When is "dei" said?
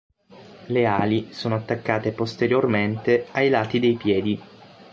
3.79-3.93